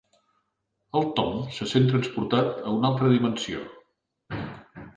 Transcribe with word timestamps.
El 1.01 1.05
Tom 1.19 1.35
se 1.59 1.67
sent 1.75 1.85
transportat 1.93 2.49
a 2.55 2.73
una 2.79 2.91
altra 2.91 3.13
dimensió. 3.15 3.63